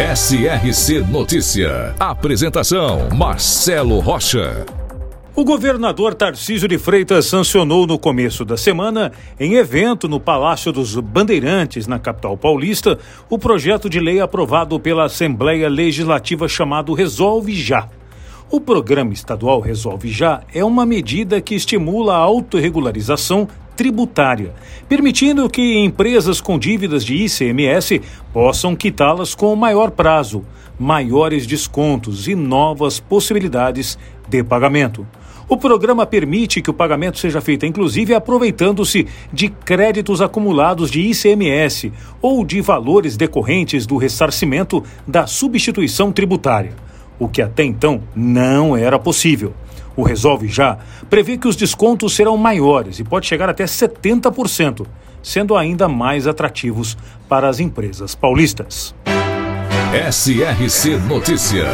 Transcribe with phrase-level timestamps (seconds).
[0.00, 1.94] SRC Notícia.
[2.00, 4.64] Apresentação: Marcelo Rocha.
[5.36, 10.96] O governador Tarcísio de Freitas sancionou no começo da semana, em evento no Palácio dos
[10.96, 17.86] Bandeirantes, na capital paulista, o projeto de lei aprovado pela Assembleia Legislativa chamado Resolve Já.
[18.50, 23.46] O programa estadual Resolve Já é uma medida que estimula a autorregularização
[23.80, 24.52] tributária,
[24.86, 30.44] permitindo que empresas com dívidas de ICMS possam quitá-las com maior prazo,
[30.78, 35.06] maiores descontos e novas possibilidades de pagamento.
[35.48, 41.90] O programa permite que o pagamento seja feito, inclusive, aproveitando-se de créditos acumulados de ICMS
[42.20, 46.74] ou de valores decorrentes do ressarcimento da substituição tributária,
[47.18, 49.54] o que até então não era possível.
[49.96, 54.86] O Resolve Já prevê que os descontos serão maiores e pode chegar até 70%,
[55.22, 56.96] sendo ainda mais atrativos
[57.28, 58.94] para as empresas paulistas.
[59.92, 61.64] SRC Notícia.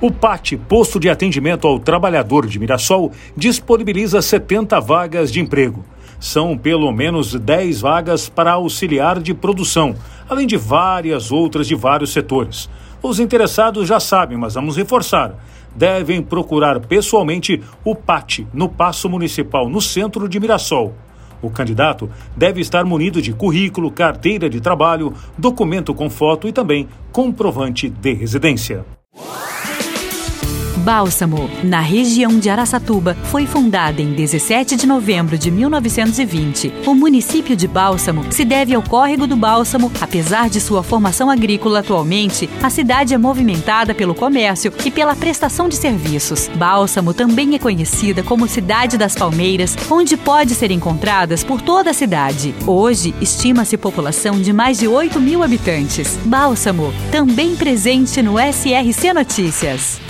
[0.00, 5.84] O PAT, Posto de Atendimento ao Trabalhador de Mirassol, disponibiliza 70 vagas de emprego.
[6.18, 9.94] São pelo menos 10 vagas para auxiliar de produção,
[10.28, 12.70] além de várias outras de vários setores.
[13.02, 15.34] Os interessados já sabem, mas vamos reforçar
[15.74, 20.94] devem procurar pessoalmente o PAT no Paço Municipal, no centro de Mirassol.
[21.42, 26.88] O candidato deve estar munido de currículo, carteira de trabalho, documento com foto e também
[27.12, 28.84] comprovante de residência.
[30.80, 36.72] Bálsamo, na região de Araçatuba, foi fundada em 17 de novembro de 1920.
[36.86, 39.92] O município de Bálsamo se deve ao córrego do Bálsamo.
[40.00, 45.68] Apesar de sua formação agrícola atualmente, a cidade é movimentada pelo comércio e pela prestação
[45.68, 46.48] de serviços.
[46.54, 51.94] Bálsamo também é conhecida como Cidade das Palmeiras, onde pode ser encontradas por toda a
[51.94, 52.54] cidade.
[52.66, 56.18] Hoje, estima-se população de mais de 8 mil habitantes.
[56.24, 60.00] Bálsamo, também presente no SRC Notícias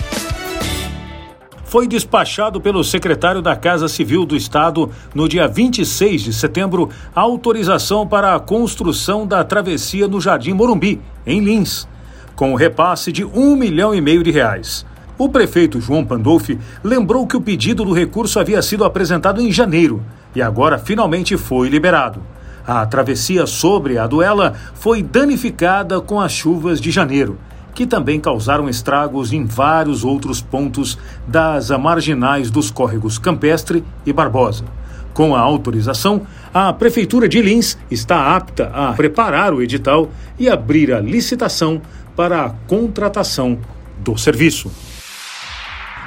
[1.71, 7.21] foi despachado pelo secretário da Casa Civil do Estado no dia 26 de setembro a
[7.21, 11.87] autorização para a construção da travessia no Jardim Morumbi, em Lins,
[12.35, 14.85] com repasse de um milhão e meio de reais.
[15.17, 20.03] O prefeito João Pandolfi lembrou que o pedido do recurso havia sido apresentado em janeiro
[20.35, 22.21] e agora finalmente foi liberado.
[22.67, 27.39] A travessia sobre a Duela foi danificada com as chuvas de janeiro
[27.75, 34.65] que também causaram estragos em vários outros pontos das marginais dos córregos Campestre e Barbosa.
[35.13, 40.93] Com a autorização, a Prefeitura de Lins está apta a preparar o edital e abrir
[40.93, 41.83] a licitação
[42.17, 43.59] para a contratação
[43.99, 44.71] do serviço.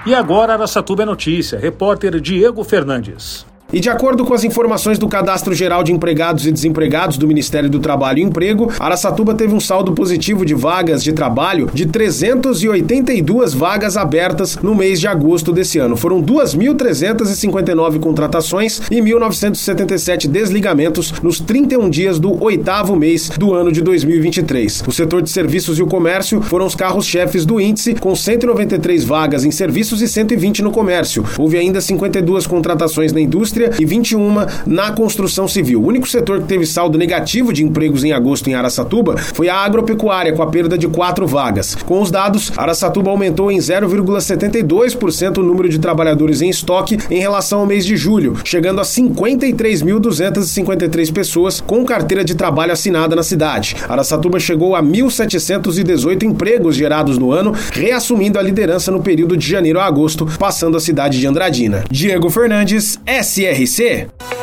[0.06, 1.58] E agora Araçatuba é notícia.
[1.58, 3.46] Repórter Diego Fernandes.
[3.74, 7.68] E de acordo com as informações do Cadastro Geral de Empregados e Desempregados do Ministério
[7.68, 13.56] do Trabalho e Emprego, Araçatuba teve um saldo positivo de vagas de trabalho de 382
[13.56, 15.98] vagas abertas no mês de agosto desse ano.
[15.98, 23.82] Foram 2.359 contratações e 1.977 desligamentos nos 31 dias do oitavo mês do ano de
[23.82, 24.84] 2023.
[24.88, 29.44] O setor de serviços e o comércio foram os carros-chefes do índice, com 193 vagas
[29.44, 31.26] em serviços e 120 no comércio.
[31.40, 34.34] Houve ainda 52 contratações na indústria indústria e 21
[34.66, 35.80] na construção civil.
[35.82, 39.56] O único setor que teve saldo negativo de empregos em agosto em Araçatuba foi a
[39.56, 41.76] agropecuária, com a perda de quatro vagas.
[41.76, 47.60] Com os dados, Araçatuba aumentou em 0,72% o número de trabalhadores em estoque em relação
[47.60, 53.76] ao mês de julho, chegando a 53.253 pessoas com carteira de trabalho assinada na cidade.
[53.88, 59.80] Araçatuba chegou a 1.718 empregos gerados no ano, reassumindo a liderança no período de janeiro
[59.80, 61.84] a agosto, passando a cidade de Andradina.
[61.90, 64.33] Diego Fernandes, SR CRC?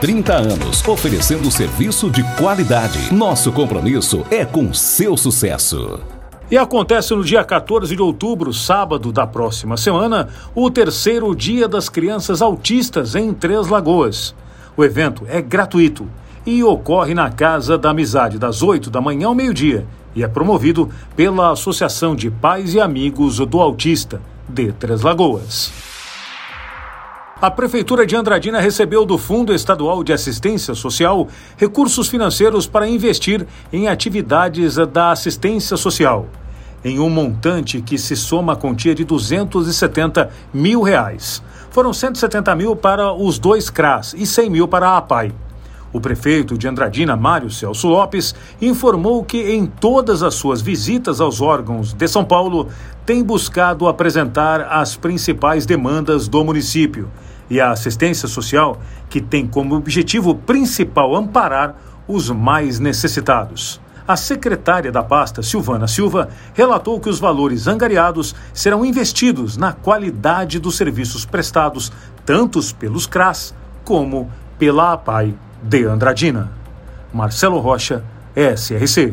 [0.00, 3.14] 30 anos, oferecendo serviço de qualidade.
[3.14, 5.98] Nosso compromisso é com seu sucesso.
[6.50, 11.88] E acontece no dia 14 de outubro, sábado da próxima semana, o terceiro Dia das
[11.88, 14.34] Crianças Autistas em Três Lagoas.
[14.76, 16.06] O evento é gratuito
[16.44, 20.90] e ocorre na Casa da Amizade, das 8 da manhã ao meio-dia, e é promovido
[21.16, 25.95] pela Associação de Pais e Amigos do Autista, de Três Lagoas.
[27.38, 31.28] A Prefeitura de Andradina recebeu do Fundo Estadual de Assistência Social
[31.58, 36.30] recursos financeiros para investir em atividades da assistência social,
[36.82, 41.42] em um montante que se soma à quantia de 270 mil reais.
[41.70, 45.30] Foram 170 mil para os dois CRAS e 100 mil para a APAI.
[45.92, 51.42] O prefeito de Andradina, Mário Celso Lopes, informou que em todas as suas visitas aos
[51.42, 52.68] órgãos de São Paulo
[53.04, 57.10] tem buscado apresentar as principais demandas do município
[57.48, 61.76] e a assistência social, que tem como objetivo principal amparar
[62.08, 63.80] os mais necessitados.
[64.06, 70.60] A secretária da pasta, Silvana Silva, relatou que os valores angariados serão investidos na qualidade
[70.60, 71.90] dos serviços prestados,
[72.24, 73.52] tanto pelos CRAS
[73.84, 76.52] como pela APAI de Andradina.
[77.12, 78.04] Marcelo Rocha,
[78.36, 79.12] SRC.